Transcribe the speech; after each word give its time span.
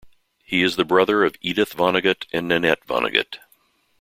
He 0.43 0.63
is 0.63 0.77
the 0.77 0.83
brother 0.83 1.23
of 1.23 1.35
Edith 1.41 1.73
Vonnegut 1.75 2.25
and 2.33 2.47
Nanette 2.47 2.83
Vonnegut. 2.87 3.37